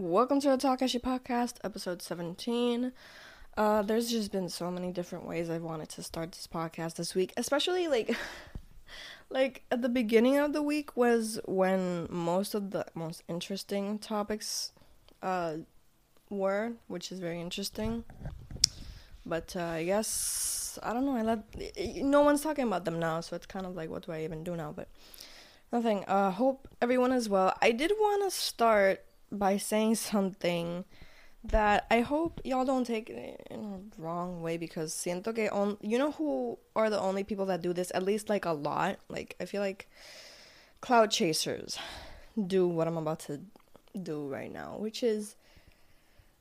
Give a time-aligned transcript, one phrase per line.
[0.00, 2.92] Welcome to the Takashi Podcast, episode 17.
[3.56, 7.16] Uh, there's just been so many different ways I've wanted to start this podcast this
[7.16, 8.16] week, especially like
[9.30, 14.70] like at the beginning of the week was when most of the most interesting topics
[15.20, 15.54] uh
[16.30, 18.04] were, which is very interesting.
[19.26, 21.16] But uh, I guess I don't know.
[21.16, 21.42] I let
[22.04, 24.44] no one's talking about them now, so it's kind of like, what do I even
[24.44, 24.70] do now?
[24.70, 24.90] But
[25.72, 26.04] nothing.
[26.04, 27.52] Uh, hope everyone is well.
[27.60, 30.84] I did want to start by saying something
[31.44, 35.76] that I hope y'all don't take it in a wrong way because siento que on
[35.80, 38.98] you know who are the only people that do this at least like a lot?
[39.08, 39.88] Like I feel like
[40.80, 41.78] clout chasers
[42.46, 43.40] do what I'm about to
[44.00, 45.34] do right now which is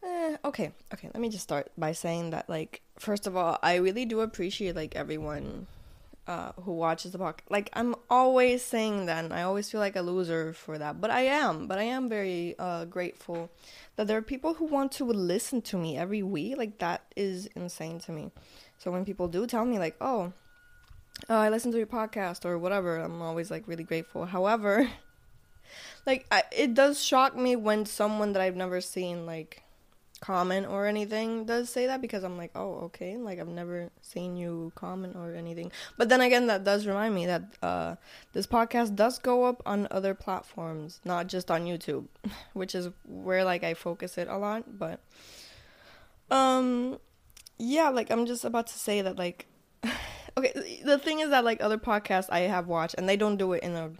[0.04, 3.76] eh, okay okay let me just start by saying that like first of all I
[3.76, 5.66] really do appreciate like everyone
[6.28, 7.50] uh, who watches the podcast.
[7.50, 11.00] Like I'm always saying that, and I always feel like a loser for that.
[11.00, 11.68] But I am.
[11.68, 13.50] But I am very uh, grateful
[13.96, 16.58] that there are people who want to listen to me every week.
[16.58, 18.32] Like that is insane to me.
[18.78, 20.34] So when people do tell me like, "Oh,
[21.30, 24.26] uh, I listen to your podcast" or whatever, I'm always like really grateful.
[24.26, 24.90] However,
[26.06, 29.64] like I, it does shock me when someone that I've never seen like
[30.20, 34.36] comment or anything does say that because I'm like, oh, okay, like I've never seen
[34.36, 35.72] you comment or anything.
[35.98, 37.96] But then again, that does remind me that uh,
[38.34, 42.06] this podcast does go up on other platforms, not just on YouTube,
[42.54, 44.80] which is where like I focus it a lot.
[44.80, 45.00] But
[46.32, 47.00] um,
[47.58, 49.48] yeah, like I'm just about to say that like,
[50.38, 53.54] okay, the thing is that like other podcasts I have watched and they don't do
[53.54, 53.92] it in a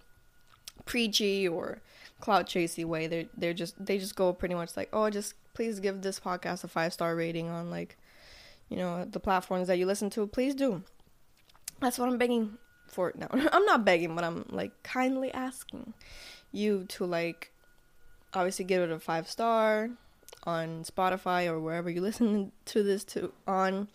[0.86, 1.82] preachy or
[2.20, 3.08] clout chasey way.
[3.08, 6.64] They're they're just they just go pretty much like, oh, just please give this podcast
[6.64, 7.98] a five star rating on like
[8.70, 10.28] you know the platforms that you listen to.
[10.28, 10.84] Please do.
[11.82, 13.12] That's what i'm begging for.
[13.16, 15.96] Now i'm not begging but i'm like kindly asking
[16.52, 17.52] you to like
[18.36, 19.90] obviously give it a five star
[20.44, 23.88] on spotify or wherever you listen to this to on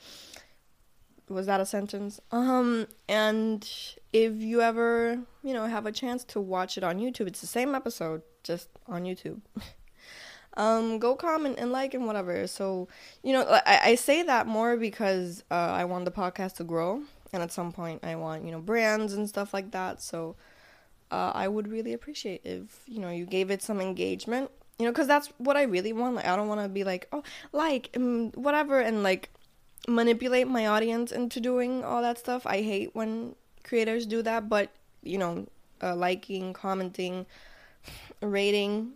[1.28, 2.20] was that a sentence?
[2.30, 3.67] Um and
[4.12, 7.46] if you ever you know have a chance to watch it on youtube it's the
[7.46, 9.40] same episode just on youtube
[10.57, 12.46] um, go comment and like and whatever.
[12.46, 12.89] So,
[13.23, 17.02] you know, I, I say that more because uh, I want the podcast to grow.
[17.33, 20.02] And at some point, I want, you know, brands and stuff like that.
[20.02, 20.36] So,
[21.11, 24.51] uh, I would really appreciate if, you know, you gave it some engagement.
[24.79, 26.17] You know, because that's what I really want.
[26.17, 29.30] Like, I don't want to be like, oh, like, um, whatever, and like
[29.86, 32.46] manipulate my audience into doing all that stuff.
[32.46, 33.34] I hate when
[33.64, 34.70] creators do that, but,
[35.02, 35.46] you know,
[35.83, 37.27] uh, liking, commenting,
[38.20, 38.92] rating,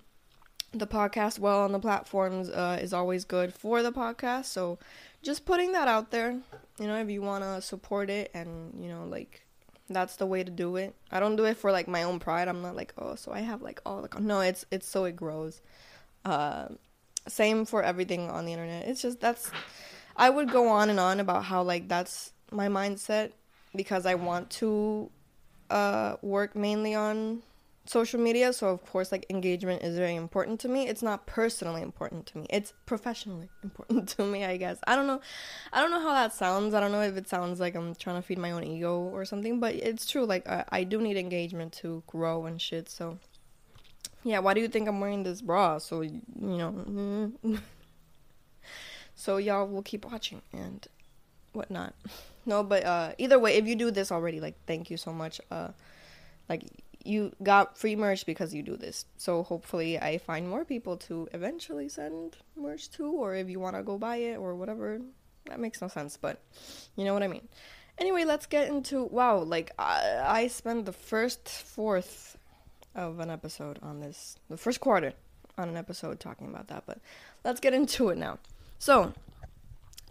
[0.78, 4.47] the podcast well on the platforms uh, is always good for the podcast.
[4.47, 4.78] So
[5.22, 6.32] just putting that out there,
[6.78, 9.47] you know, if you want to support it and, you know, like
[9.88, 10.94] that's the way to do it.
[11.10, 12.48] I don't do it for like my own pride.
[12.48, 14.26] I'm not like, oh, so I have like all the con-.
[14.26, 15.60] no, it's it's so it grows.
[16.25, 16.69] Uh,
[17.28, 18.87] same for everything on the internet.
[18.87, 19.50] It's just that's
[20.16, 23.32] I would go on and on about how like that's my mindset
[23.75, 25.10] because I want to
[25.70, 27.43] uh, work mainly on
[27.87, 30.89] social media so of course like engagement is very important to me.
[30.89, 32.47] It's not personally important to me.
[32.51, 34.79] It's professionally important to me i guess.
[34.87, 35.21] I don't know.
[35.73, 36.75] I don't know how that sounds.
[36.75, 39.25] I don't know if it sounds like i'm trying to feed my own ego or
[39.25, 40.25] something but it's true.
[40.27, 43.19] Like i, do need engagement to grow and shit so
[44.23, 45.79] yeah why do you think i'm wearing this bra?
[45.79, 47.33] So you know
[49.15, 50.87] so y'all will keep watching and
[51.53, 51.95] whatnot.
[52.49, 55.41] No but uh either way if you do this already like thank you so much
[55.51, 55.71] uh
[56.49, 56.63] like
[57.06, 59.05] you got free merch because you do this.
[59.17, 63.77] So hopefully I find more people to eventually send merch to or if you want
[63.77, 65.00] to go buy it or whatever.
[65.47, 66.41] That makes no sense, but
[66.97, 67.49] you know what I mean.
[67.99, 72.37] Anyway, let's get into wow, like I, I spent the first fourth
[72.94, 75.12] of an episode on this, the first quarter
[75.56, 76.99] on an episode talking about that, but
[77.44, 78.38] let's get into it now.
[78.78, 79.15] So,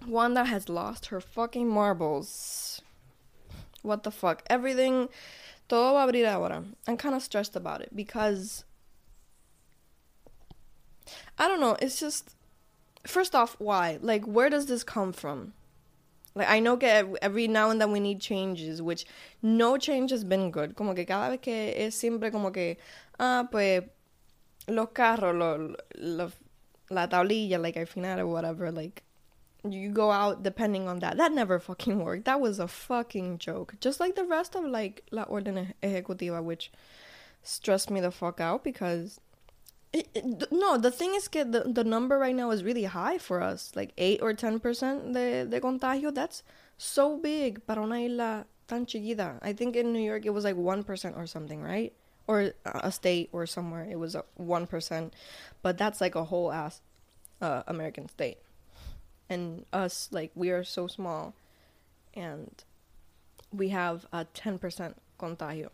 [0.07, 2.81] Wanda has lost her fucking marbles.
[3.85, 4.43] What the fuck?
[4.49, 5.07] Everything
[5.67, 6.63] Todo va a abrir ahora.
[6.87, 8.65] I'm kind of stressed about it because
[11.39, 11.75] I don't know.
[11.81, 12.35] It's just
[13.05, 13.97] first off, why?
[14.01, 15.53] Like, where does this come from?
[16.35, 16.87] Like, I know que
[17.21, 19.05] every now and then we need changes, which
[19.41, 20.75] no change has been good.
[20.75, 22.77] Como que cada vez que es siempre como que,
[23.19, 23.83] ah, pues,
[24.67, 26.31] los carros, lo, lo,
[26.89, 29.03] la tablilla, like, al final or whatever, like,
[29.71, 31.17] you go out depending on that.
[31.17, 32.25] That never fucking worked.
[32.25, 33.75] That was a fucking joke.
[33.79, 36.71] Just like the rest of like La Orden Ejecutiva, which
[37.43, 39.19] stressed me the fuck out because
[39.93, 43.41] it, it, no, the thing is the, the number right now is really high for
[43.41, 43.71] us.
[43.75, 46.13] Like 8 or 10% de, de contagio.
[46.13, 46.43] That's
[46.77, 49.39] so big para una isla tan chiquita.
[49.41, 51.93] I think in New York it was like 1% or something, right?
[52.27, 55.11] or a state or somewhere it was a 1%,
[55.61, 56.81] but that's like a whole ass
[57.41, 58.37] uh, American state.
[59.29, 61.33] And us like we are so small
[62.13, 62.63] and
[63.51, 65.69] we have a 10% contagio.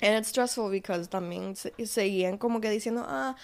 [0.00, 3.34] And it's stressful because también seguían como que diciendo, ah,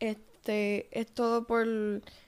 [0.00, 1.66] este, es todo por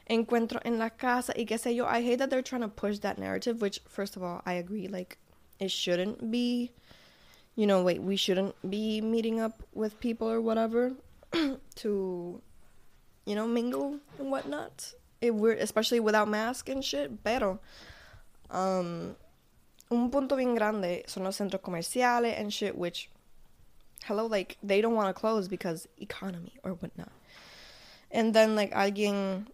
[0.07, 1.87] encuentro en la casa y qué sé yo.
[1.87, 4.89] I hate that they're trying to push that narrative, which, first of all, I agree,
[4.89, 5.17] like,
[5.59, 6.73] it shouldn't be,
[7.57, 10.93] you know, wait, we shouldn't be meeting up with people or whatever
[11.77, 12.43] to,
[13.25, 14.93] you know, mingle and whatnot.
[15.21, 17.61] It weird, especially without mask and shit, pero,
[18.51, 19.17] um,
[19.91, 23.11] un punto bien grande son los centros comerciales and shit, which
[24.05, 27.13] hello, like they don't want to close because economy or whatnot.
[28.11, 29.47] And then like alguien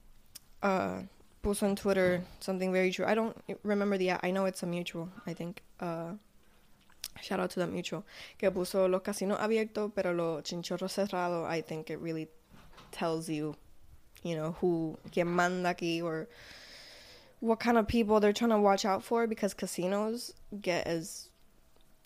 [0.62, 1.02] uh
[1.42, 3.04] puso on Twitter something very true.
[3.06, 5.62] I don't remember the I know it's a mutual, I think.
[5.80, 6.12] Uh
[7.20, 8.04] shout out to that mutual.
[8.38, 11.46] Que puso los casinos abiertos pero los chinchorros cerrados.
[11.46, 12.28] I think it really
[12.92, 13.56] tells you,
[14.26, 16.28] you know, who quien manda or
[17.40, 21.28] what kind of people they're trying to watch out for because casinos get as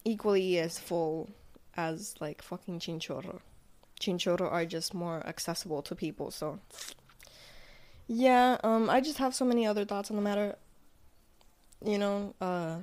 [0.04, 1.30] equally as full
[1.76, 3.40] as like fucking chinchorro.
[4.00, 6.58] Chinchorro are just more accessible to people, so
[8.06, 10.56] yeah, um I just have so many other thoughts on the matter.
[11.84, 12.76] You know, uh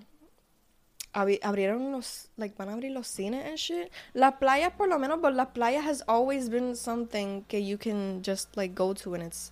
[1.18, 3.92] abrieron los like van a abrir los cines and shit.
[4.14, 8.22] La playa por lo menos, but la playa has always been something que you can
[8.22, 9.52] just like go to and it's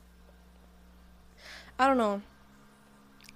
[1.79, 2.21] I don't know.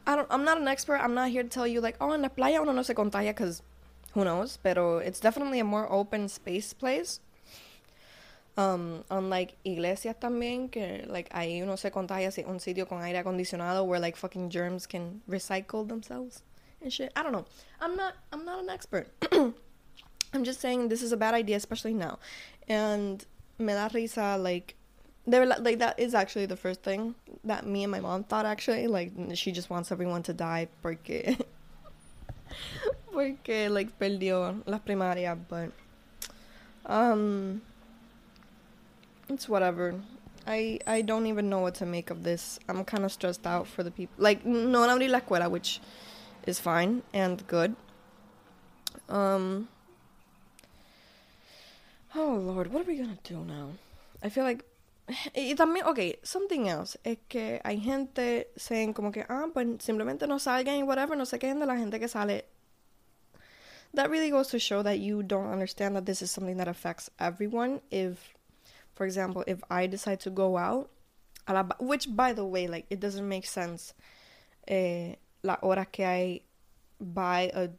[0.06, 0.98] I don't I'm not an expert.
[0.98, 3.36] I'm not here to tell you like, oh, en la playa uno no se contagia
[3.36, 3.62] cuz
[4.14, 7.20] who knows, pero it's definitely a more open space place.
[8.58, 13.20] Um, unlike iglesias también, que like ahí uno se contagia si un sitio con aire
[13.20, 16.44] acondicionado where like fucking germs can recycle themselves
[16.82, 17.12] and shit.
[17.16, 17.46] I don't know.
[17.82, 19.08] I'm not I'm not an expert.
[20.34, 22.20] I'm just saying this is a bad idea, especially now.
[22.68, 23.26] And
[23.58, 24.76] me da risa like
[25.28, 28.46] they were like that is actually the first thing that me and my mom thought
[28.46, 31.38] actually like she just wants everyone to die porque
[33.12, 35.72] porque like perdió la primaria, but
[36.86, 37.62] um
[39.28, 39.96] it's whatever.
[40.48, 42.60] I I don't even know what to make of this.
[42.68, 44.16] I'm kind of stressed out for the people.
[44.18, 45.80] Like no abrí la escuela, which
[46.50, 47.76] is fine and good.
[49.08, 49.70] Um
[52.16, 53.70] Oh lord, what are we to do now?
[54.24, 54.66] I feel like
[55.36, 60.28] y también, ok, something else, es que hay gente saying como que, ah, pues simplemente
[60.28, 62.46] no salgan y whatever, no se queden de la gente que sale
[63.94, 67.10] that really goes to show that you don't understand that this is something that affects
[67.20, 67.82] everyone.
[67.90, 68.34] If,
[68.94, 70.90] for example, if I decide to go out,
[71.80, 73.94] which by the way, like it doesn't make sense,
[74.68, 76.42] eh, la hora que I
[77.00, 77.70] buy a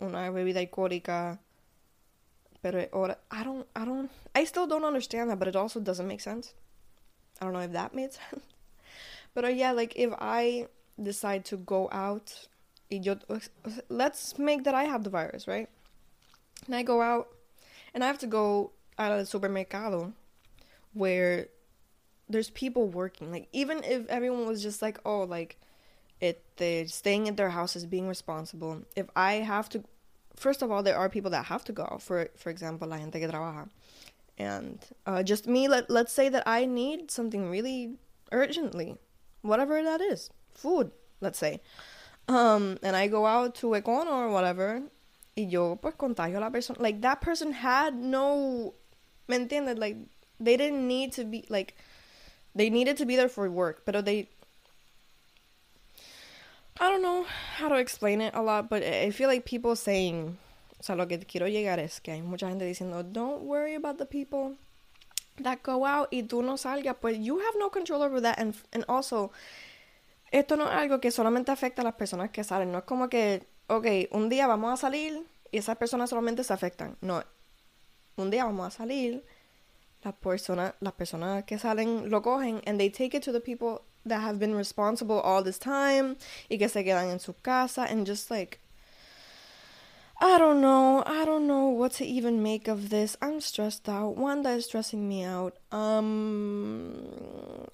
[0.00, 1.38] una bebida alcohólica,
[2.62, 6.06] pero hora, I don't, I don't, I still don't understand that, but it also doesn't
[6.06, 6.54] make sense.
[7.40, 8.44] I don't know if that made sense.
[9.34, 10.66] but yeah, like if I
[11.00, 12.48] decide to go out
[12.90, 13.16] yo,
[13.88, 15.68] let's make that I have the virus, right?
[16.66, 17.28] And I go out
[17.92, 20.12] and I have to go out of the supermercado
[20.92, 21.48] where
[22.28, 23.32] there's people working.
[23.32, 25.58] Like even if everyone was just like, oh, like
[26.20, 28.82] it they're staying in their houses being responsible.
[28.96, 29.84] If I have to
[30.36, 33.18] first of all there are people that have to go for for example la gente
[33.20, 33.68] que trabaja.
[34.36, 37.96] And uh, just me let let's say that I need something really
[38.32, 38.96] urgently.
[39.42, 40.30] Whatever that is.
[40.52, 40.90] Food,
[41.20, 41.60] let's say.
[42.28, 44.82] Um, and I go out to Econo or whatever,
[45.36, 46.80] y yo pues contagio a la persona.
[46.80, 48.74] Like that person had no,
[49.28, 49.78] ¿me entiendes?
[49.78, 49.98] Like
[50.40, 51.76] they didn't need to be like,
[52.54, 54.28] they needed to be there for work, but they.
[56.80, 57.24] I don't know
[57.56, 60.36] how to explain it a lot, but I feel like people saying,
[60.88, 64.06] o lo que quiero llegar es que hay mucha gente diciendo, don't worry about the
[64.06, 64.56] people
[65.42, 68.54] that go out y tú no salgas, pues you have no control over that, and
[68.72, 69.30] and also
[70.32, 72.72] esto no es algo que solamente afecta a las personas que salen.
[72.72, 76.52] No es como que, ok, un día vamos a salir y esas personas solamente se
[76.52, 76.96] afectan.
[77.00, 77.22] No.
[78.16, 79.24] Un día vamos a salir,
[80.02, 83.82] las personas, las personas que salen lo cogen and they take it to the people
[84.06, 86.16] that have been responsible all this time
[86.50, 88.60] y que se quedan en su casa and just like
[90.20, 91.02] I don't know.
[91.06, 93.16] I don't know what to even make of this.
[93.20, 94.16] I'm stressed out.
[94.16, 95.56] Wanda is stressing me out.
[95.72, 97.10] Um,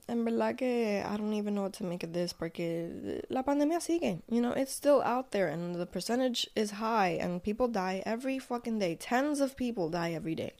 [0.09, 3.81] en verdad que I don't even know what to make of this porque la pandemia
[3.81, 4.23] sigue.
[4.29, 8.39] You know, it's still out there and the percentage is high and people die every
[8.39, 8.97] fucking day.
[8.97, 10.55] Tens of people die every day.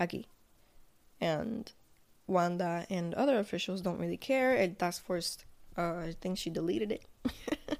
[0.00, 0.24] Aquí.
[1.20, 1.70] And
[2.26, 4.56] Wanda and other officials don't really care.
[4.56, 5.38] El task force,
[5.76, 7.02] uh, I think she deleted it.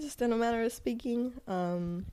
[0.00, 1.32] Just in a matter of speaking.
[1.46, 2.06] Um,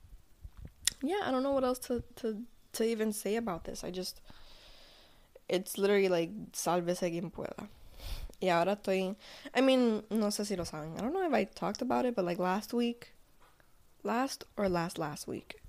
[1.02, 3.84] yeah, I don't know what else to to to even say about this.
[3.84, 4.20] I just
[5.48, 7.68] it's literally like sálvese quien pueda.
[8.42, 9.14] Y ahora estoy
[9.54, 10.98] I mean, no sé si lo saben.
[10.98, 13.12] I don't know if I talked about it, but like last week
[14.02, 15.60] last or last last week.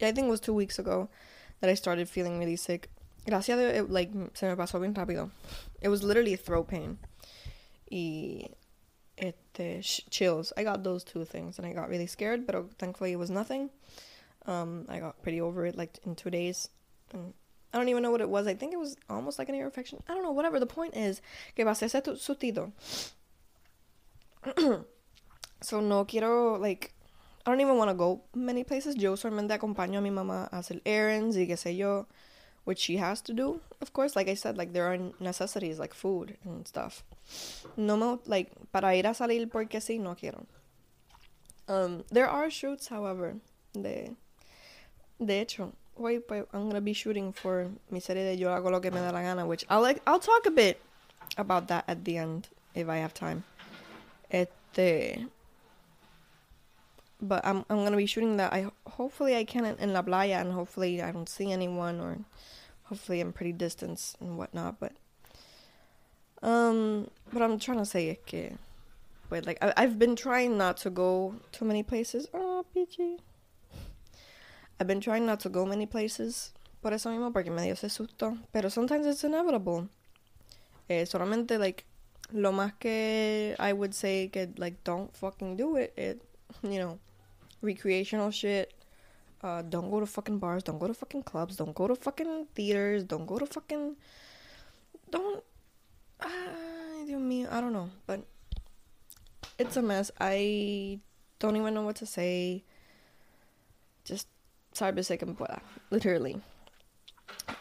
[0.00, 1.08] Yeah, I think it was 2 weeks ago
[1.60, 2.90] that I started feeling really sick.
[3.26, 5.30] Gracias a it, like se me pasó bien rápido.
[5.80, 6.98] It was literally throat pain.
[7.90, 8.50] Y
[9.16, 10.52] este chills.
[10.56, 13.70] I got those two things and I got really scared, but thankfully it was nothing.
[14.46, 16.68] Um, I got pretty over it like in two days.
[17.12, 17.32] And
[17.72, 18.46] I don't even know what it was.
[18.46, 20.02] I think it was almost like an ear infection.
[20.08, 20.60] I don't know, whatever.
[20.60, 21.20] The point is
[21.56, 22.72] que pasé ese sustido.
[25.60, 26.92] so no quiero, like,
[27.44, 28.96] I don't even want to go many places.
[28.96, 32.06] Yo solamente acompaño a mi mamá a hacer errands y qué sé yo,
[32.64, 34.16] which she has to do, of course.
[34.16, 37.04] Like I said, like there are necessities like food and stuff.
[37.76, 40.46] No me, like, para ir a salir porque sí, no quiero.
[41.68, 43.36] Um, there are shoots, however,
[43.72, 44.10] de
[45.24, 48.90] De hecho, pues, I'm gonna be shooting for mi serie de Yo hago lo que
[48.90, 50.80] me da la gana, which I'll like I'll talk a bit
[51.38, 53.44] about that at the end if I have time.
[54.30, 55.26] Este,
[57.28, 58.52] but I'm I'm gonna be shooting that.
[58.52, 62.18] I hopefully I can in la playa, and hopefully I don't see anyone, or
[62.84, 64.80] hopefully I'm pretty distance and whatnot.
[64.80, 64.92] But
[66.42, 68.58] um, what I'm trying to say que,
[69.28, 72.28] but like I, I've been trying not to go too many places.
[72.32, 73.18] Oh, PG.
[74.80, 76.52] I've been trying not to go many places
[76.84, 78.36] por eso mismo, porque me dio ese susto.
[78.52, 79.88] Pero sometimes it's inevitable.
[80.86, 81.86] Eh, solamente, like,
[82.30, 86.20] lo más que I would say que, like, don't fucking do it, it
[86.62, 86.98] you know,
[87.64, 88.72] recreational shit.
[89.42, 90.62] Uh, don't go to fucking bars.
[90.62, 91.56] Don't go to fucking clubs.
[91.56, 93.04] Don't go to fucking theaters.
[93.04, 93.96] Don't go to fucking.
[95.10, 95.42] Don't.
[96.20, 96.28] Uh,
[97.06, 97.90] Dios mío, I don't know.
[98.06, 98.22] But
[99.58, 100.10] it's a mess.
[100.20, 101.00] I
[101.38, 102.64] don't even know what to say.
[104.04, 104.28] Just
[104.74, 106.40] sálvese quien pueda, literally.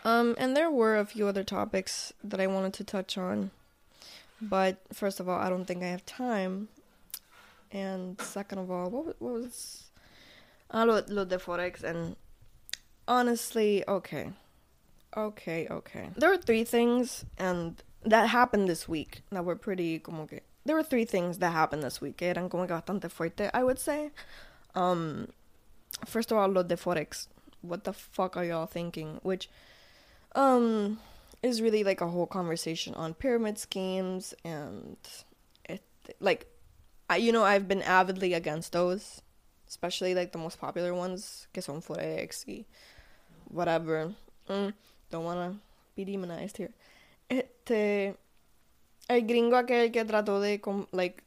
[0.05, 3.51] Um, and there were a few other topics that I wanted to touch on,
[4.41, 6.67] but first of all, I don't think I have time.
[7.71, 9.85] And second of all, what, what was
[10.71, 12.15] ah, lo, lo de forex and
[13.07, 14.31] honestly, okay,
[15.15, 16.09] okay, okay.
[16.15, 20.75] There were three things and that happened this week that were pretty como que there
[20.75, 24.11] were three things that happened this week eran como que bastante fuerte, I would say.
[24.75, 25.27] Um,
[26.05, 27.27] first of all, lo de forex.
[27.61, 29.19] What the fuck are y'all thinking?
[29.23, 29.49] Which,
[30.35, 30.99] um,
[31.41, 34.97] is really like a whole conversation on pyramid schemes and
[35.65, 35.83] it
[36.19, 36.47] like,
[37.09, 39.21] I you know I've been avidly against those,
[39.73, 42.65] especially like the most popular ones que son forex y
[43.49, 44.13] whatever.
[44.47, 44.73] Mm,
[45.09, 45.59] don't wanna
[45.95, 46.71] be demonized here.
[47.27, 48.15] Este,
[49.07, 51.23] el gringo aquel que trató de com like,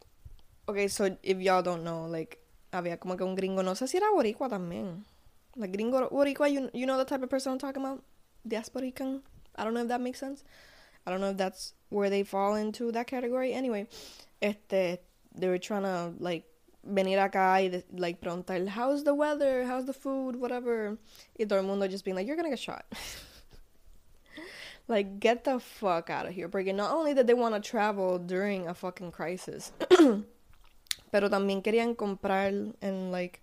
[0.67, 2.38] okay, so if y'all don't know, like
[2.73, 5.05] había como que un gringo, no sé si era boricua también.
[5.57, 8.03] Like gringo boricua, you, you know the type of person I'm talking about?
[8.47, 9.23] Diasporican.
[9.57, 10.45] I don't know if that makes sense.
[11.07, 13.53] I don't know if that's where they fall into that category.
[13.55, 13.88] Anyway,
[14.43, 15.00] este,
[15.35, 16.45] they were trying to like
[16.87, 20.97] venir acá y like preguntar how's the weather, how's the food, whatever.
[21.38, 22.85] Y todo el mundo just being like, you're gonna get shot.
[24.88, 26.49] like, get the fuck out of here.
[26.49, 29.73] Porque not only did they want to travel during a fucking crisis,
[31.11, 33.40] pero también querían comprar en like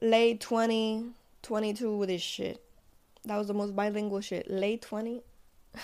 [0.00, 1.06] late 20,
[1.42, 2.62] 22 with this shit.
[3.24, 4.50] That was the most bilingual shit.
[4.50, 5.22] Late 20.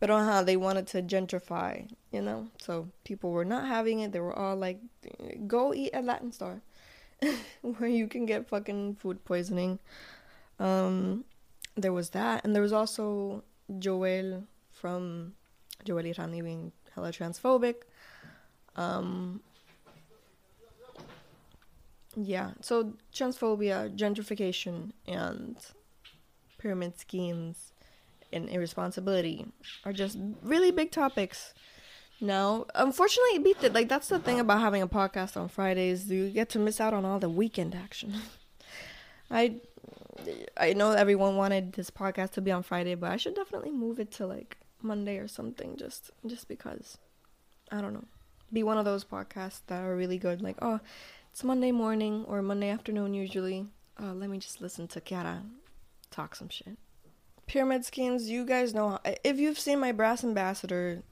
[0.00, 2.48] but uh they wanted to gentrify, you know?
[2.58, 4.12] So people were not having it.
[4.12, 4.80] They were all like,
[5.46, 6.62] go eat at Latin Star.
[7.62, 9.78] where you can get fucking food poisoning.
[10.58, 11.24] Um,
[11.76, 12.44] there was that.
[12.44, 13.42] And there was also
[13.78, 15.34] Joel from
[15.84, 17.76] Joel Irani being hella transphobic.
[18.76, 19.40] Um,
[22.16, 25.56] yeah, so transphobia, gentrification, and
[26.58, 27.72] pyramid schemes
[28.32, 29.46] and irresponsibility
[29.84, 31.54] are just really big topics
[32.20, 32.66] now.
[32.74, 33.72] Unfortunately, it beat it.
[33.72, 36.10] Like that's the thing about having a podcast on Fridays.
[36.10, 38.14] You get to miss out on all the weekend action.
[39.30, 39.56] I
[40.56, 44.00] I know everyone wanted this podcast to be on Friday, but I should definitely move
[44.00, 46.98] it to like Monday or something just just because.
[47.70, 48.04] I don't know.
[48.50, 50.80] Be one of those podcasts that are really good like, oh,
[51.30, 53.66] it's Monday morning or Monday afternoon usually.
[54.00, 55.42] Uh, let me just listen to Kiara
[56.10, 56.78] talk some shit.
[57.48, 61.02] Pyramid schemes, you guys know if you've seen my brass ambassador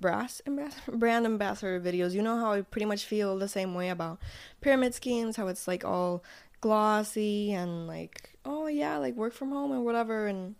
[0.00, 3.88] brass ambassador brand ambassador videos, you know how I pretty much feel the same way
[3.88, 4.20] about
[4.60, 6.22] pyramid schemes, how it's like all
[6.60, 10.54] glossy and like oh yeah, like work from home and whatever and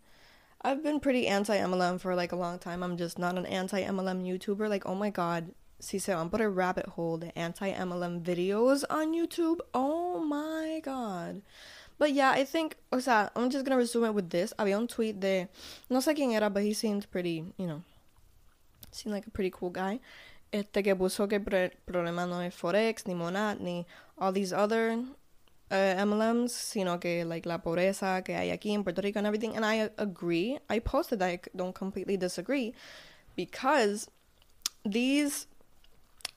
[0.62, 2.82] I've been pretty anti MLM for like a long time.
[2.82, 4.68] I'm just not an anti MLM YouTuber.
[4.68, 9.14] Like, oh my god, si I'm por a rabbit hole the anti MLM videos on
[9.14, 11.42] YouTube, oh my god.
[11.98, 14.52] But yeah, I think, o sea, I'm just gonna resume it with this.
[14.58, 15.48] Había un tweet de,
[15.88, 17.82] no sé quién era, but he seemed pretty, you know,
[18.92, 20.00] seemed like a pretty cool guy.
[20.52, 23.86] Este que puso que el problema no es Forex, ni Monat, ni
[24.18, 24.92] all these other
[25.70, 29.56] uh, MLMs, sino que like la pobreza que hay aquí in Puerto Rico and everything.
[29.56, 30.58] And I agree.
[30.68, 32.74] I posted that I don't completely disagree
[33.34, 34.08] because
[34.84, 35.46] these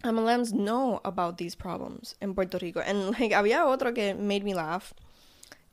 [0.04, 2.80] MLMs know about these problems in Puerto Rico.
[2.80, 4.94] And like había otro que made me laugh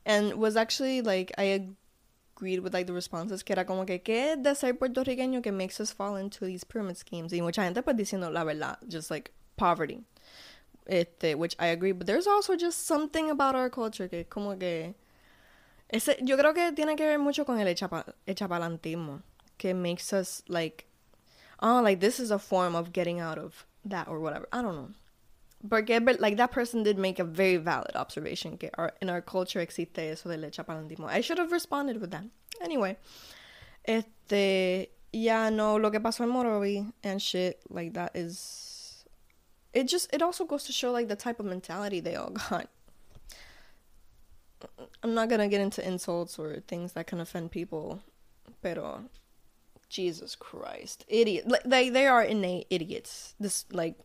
[0.07, 1.69] and was actually like I
[2.37, 5.81] agreed with like the responses que era como que qué de ser puertorriqueño que makes
[5.81, 7.33] us fall into these pyramid schemes?
[7.33, 10.05] Y mucha gente pues diciendo la verdad just like poverty.
[10.87, 14.95] Este which I agree but there's also just something about our culture que como que
[15.91, 19.23] ese yo creo que tiene que ver mucho con el echapalantismo
[19.59, 20.87] que makes us like
[21.61, 24.47] oh like this is a form of getting out of that or whatever.
[24.53, 24.91] I don't know
[25.69, 29.61] Porque, like, that person did make a very valid observation que our, in our culture
[29.61, 31.07] existe eso del chapalantismo.
[31.07, 32.25] I should have responded with that.
[32.61, 32.97] Anyway,
[33.85, 39.05] este, yeah, no, lo que pasó en Morovi and shit, like, that is,
[39.73, 42.69] it just, it also goes to show, like, the type of mentality they all got.
[45.03, 48.03] I'm not gonna get into insults or things that can offend people,
[48.63, 49.05] pero
[49.89, 51.47] Jesus Christ, idiot!
[51.47, 53.35] Like they they are innate idiots.
[53.39, 53.97] This like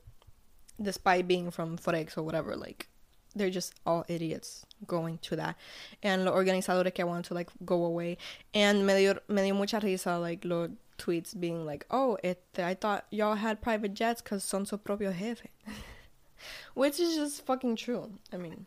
[0.81, 2.87] despite being from Forex or whatever, like
[3.35, 5.55] they're just all idiots going to that.
[6.03, 8.17] And los organizadores que want to like go away.
[8.53, 12.73] And me dio, me dio mucha risa like los tweets being like, oh, it, I
[12.73, 15.47] thought y'all had private jets because son su propio jefe.
[16.73, 18.13] Which is just fucking true.
[18.33, 18.65] I mean,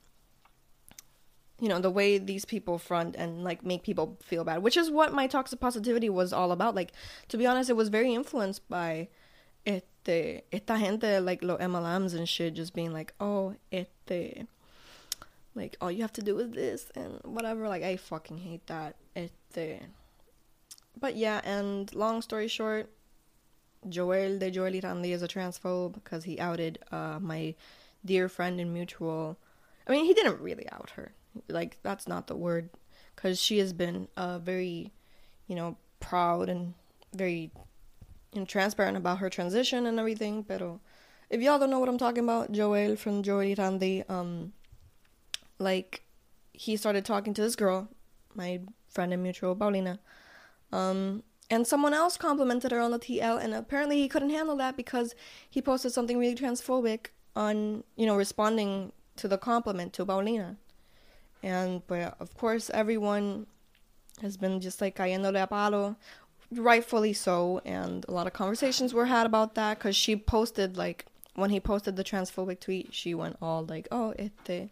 [1.60, 4.90] you know, the way these people front and like make people feel bad, which is
[4.90, 6.74] what my toxic positivity was all about.
[6.74, 6.92] Like,
[7.28, 9.08] to be honest, it was very influenced by
[10.04, 14.46] este, esta gente, like los MLMs and shit, just being like, oh, este,
[15.54, 17.68] like all you have to do is this and whatever.
[17.68, 18.96] Like I fucking hate that.
[19.16, 19.80] Este,
[20.98, 22.90] but yeah, and long story short,
[23.88, 27.54] Joel de Joel Irandi is a transphobe because he outed uh, my
[28.04, 29.36] dear friend and mutual.
[29.86, 31.12] I mean, he didn't really out her.
[31.48, 32.70] Like that's not the word,
[33.14, 34.92] because she has been uh, very,
[35.46, 36.74] you know, proud and
[37.12, 37.50] very
[38.36, 40.44] and transparent about her transition and everything.
[40.44, 40.80] Pero
[41.30, 44.52] if y'all don't know what I'm talking about, Joel from Joel Randy, um,
[45.58, 46.02] like
[46.52, 47.88] he started talking to this girl,
[48.34, 49.98] my friend and mutual Paulina,
[50.72, 54.76] um, and someone else complimented her on the TL, and apparently he couldn't handle that
[54.76, 55.14] because
[55.48, 60.56] he posted something really transphobic on, you know, responding to the compliment to Paulina.
[61.42, 63.46] And but of course everyone
[64.22, 65.96] has been just like cayéndole a palo
[66.58, 71.06] rightfully so and a lot of conversations were had about that because she posted like
[71.34, 74.70] when he posted the transphobic tweet she went all like oh este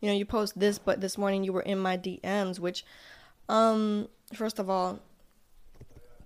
[0.00, 2.84] you know you post this but this morning you were in my dms which
[3.48, 5.00] um first of all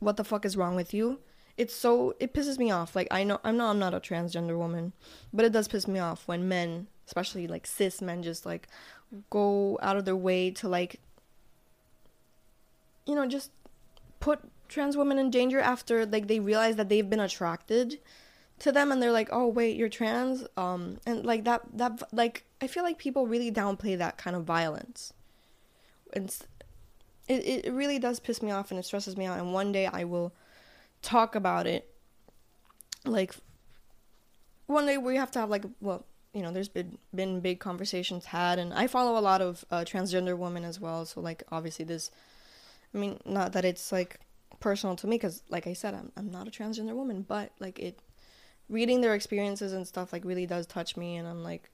[0.01, 1.21] what the fuck is wrong with you?
[1.57, 4.59] It's so it pisses me off like i know i'm not i'm not a transgender
[4.59, 4.93] woman
[5.33, 8.69] but it does piss me off when men especially like cis men just like
[9.31, 11.01] go out of their way to like
[13.07, 13.51] you know just
[14.21, 17.99] put trans women in danger after like they realize that they've been attracted
[18.59, 20.47] to them and they're like oh wait you're trans?
[20.57, 24.45] Um and like that that like i feel like people really downplay that kind of
[24.45, 25.13] violence.
[26.13, 26.47] It's
[27.29, 29.87] it, it really does piss me off and it stresses me out and one day
[29.87, 30.33] i will
[31.03, 31.93] talk about it.
[33.05, 33.35] Like
[34.67, 38.27] one day we have to have like well you know there's been been big conversations
[38.27, 41.05] had and i follow a lot of uh, transgender women as well.
[41.05, 42.11] So like obviously this
[42.95, 44.21] i mean not that it's like
[44.67, 47.79] personal to me because like i said I'm, I'm not a transgender woman but like
[47.79, 48.01] it
[48.69, 51.71] reading their experiences and stuff like really does touch me and i'm like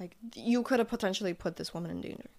[0.00, 2.30] like you could have potentially put this woman in danger.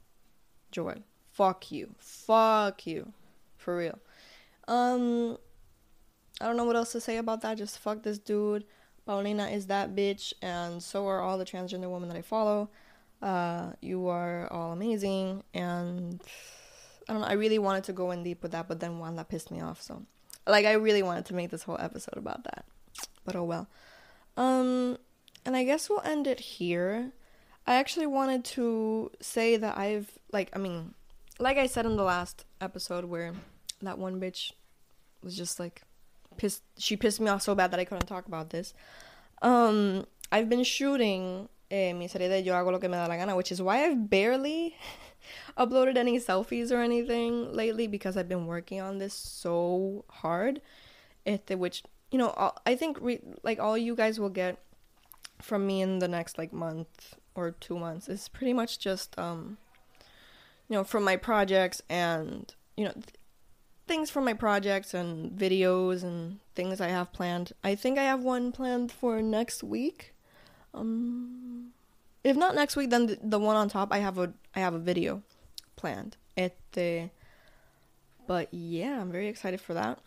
[0.72, 0.96] Joy.
[1.32, 1.96] Fuck you.
[2.00, 3.14] Fuck you.
[3.56, 4.00] For real.
[4.68, 5.38] Um
[6.42, 7.58] i don't know what else to say about that.
[7.58, 8.66] Just fuck this dude.
[9.06, 12.70] Paulina is that bitch and so are all the transgender women that i follow.
[13.22, 16.22] Uh you are all amazing and
[17.12, 17.28] I don't know.
[17.28, 19.60] I really wanted to go in deep with that, but then one that pissed me
[19.60, 19.82] off.
[19.82, 20.04] So,
[20.48, 22.64] like, I really wanted to make this whole episode about that.
[23.26, 23.68] But oh well.
[24.38, 24.98] Um,
[25.46, 27.12] and I guess we'll end it here.
[27.68, 30.94] I actually wanted to say that I've like, I mean,
[31.38, 33.34] like I said in the last episode where
[33.82, 34.54] that one bitch
[35.22, 35.82] was just like
[36.38, 36.64] pissed.
[36.78, 38.74] She pissed me off so bad that I couldn't talk about this.
[39.42, 43.18] Um, I've been shooting eh, mi serie de Yo hago lo que me da la
[43.18, 44.78] gana, which is why I've barely
[45.58, 50.62] uploaded any selfies or anything lately because I've been working on this so hard.
[51.26, 54.58] Este, which you know, I think re- like all you guys will get
[55.40, 59.58] from me in the next like month or two months is pretty much just um
[60.68, 63.16] you know, from my projects and, you know, th-
[63.88, 67.52] things from my projects and videos and things I have planned.
[67.62, 70.14] I think I have one planned for next week.
[70.74, 71.74] Um
[72.24, 74.74] if not next week then the, the one on top I have a I have
[74.74, 75.24] a video
[75.76, 76.18] planned.
[76.38, 77.10] Este
[78.28, 80.00] but yeah, I'm very excited for that.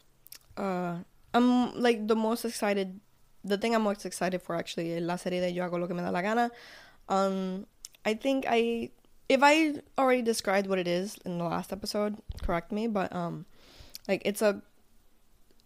[0.56, 0.98] Uh
[1.32, 3.00] I'm like the most excited
[3.44, 6.02] the thing I'm most excited for actually la serie de Yo hago lo que me
[6.02, 6.50] da la gana.
[7.08, 7.66] Um
[8.04, 8.90] I think I
[9.28, 13.46] if I already described what it is in the last episode, correct me, but um
[14.06, 14.62] like it's a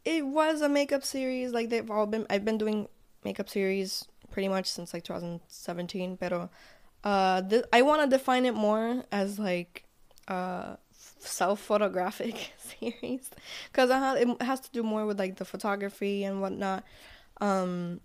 [0.05, 2.89] it was a makeup series like they've all been I've been doing
[3.25, 6.51] makeup series pretty much since like 2017, pero
[7.05, 9.85] uh th- I want to define it more as like
[10.27, 10.77] uh
[11.19, 13.31] self photographic series
[13.71, 16.85] because it has to do more with like the photography and whatnot.
[17.41, 18.01] Um,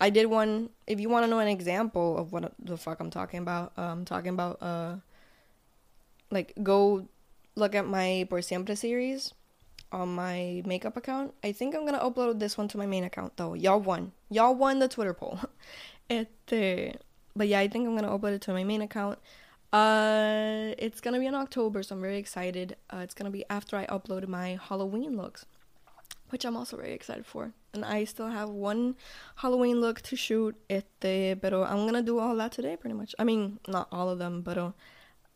[0.00, 0.70] I did one.
[0.86, 3.84] If you want to know an example of what the fuck I'm talking about, I'm
[3.84, 4.96] um, talking about uh,
[6.30, 7.08] like go
[7.54, 9.34] look at my Por Siempre series
[9.92, 11.34] on my makeup account.
[11.44, 13.54] I think I'm gonna upload this one to my main account though.
[13.54, 14.12] Y'all won.
[14.30, 15.38] Y'all won the Twitter poll.
[16.10, 16.96] este,
[17.36, 19.18] but yeah, I think I'm gonna upload it to my main account.
[19.72, 22.76] Uh, it's gonna be in October, so I'm very excited.
[22.90, 25.46] Uh, it's gonna be after I upload my Halloween looks,
[26.30, 27.52] which I'm also very excited for.
[27.72, 28.96] And I still have one
[29.36, 30.56] Halloween look to shoot.
[30.68, 33.14] Este, pero I'm gonna do all that today, pretty much.
[33.18, 34.58] I mean, not all of them, but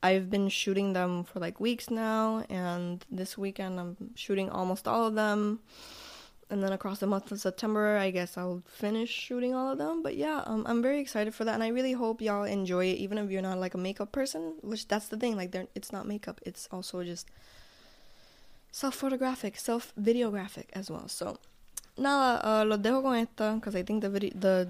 [0.07, 5.05] I've been shooting them for like weeks now, and this weekend I'm shooting almost all
[5.07, 5.61] of them
[6.49, 10.03] and then across the month of September, I guess I'll finish shooting all of them.
[10.03, 12.99] But yeah, um, I'm very excited for that, and I really hope y'all enjoy it,
[12.99, 14.55] even if you're not like a makeup person.
[14.61, 17.27] Which that's the thing, like it's not makeup; it's also just
[18.71, 21.09] self photographic, self videographic as well.
[21.09, 21.39] So,
[21.99, 24.69] nada, uh, lo dejo con esta because I think the video the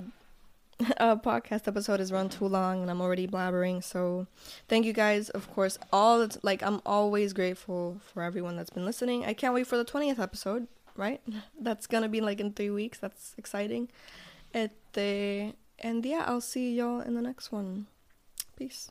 [0.98, 3.82] uh, podcast episode is run too long and I'm already blabbering.
[3.82, 4.26] So,
[4.68, 5.78] thank you guys, of course.
[5.92, 9.24] All like I'm always grateful for everyone that's been listening.
[9.24, 11.20] I can't wait for the 20th episode right?
[11.60, 12.98] That's gonna be like in three weeks.
[12.98, 13.88] That's exciting.
[14.54, 17.86] Este, and yeah, I'll see y'all in the next one.
[18.56, 18.90] Peace.